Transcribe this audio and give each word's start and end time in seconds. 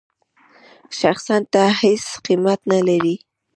شخصاً 0.99 1.37
ته 1.53 1.63
هېڅ 1.81 2.05
قېمت 2.25 2.59
نه 2.71 2.79
لرې. 2.87 3.15